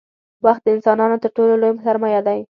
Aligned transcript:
•وخت 0.45 0.61
د 0.63 0.67
انسانانو 0.75 1.21
تر 1.23 1.29
ټولو 1.35 1.53
لوی 1.61 1.79
سرمایه 1.85 2.21
دی. 2.27 2.39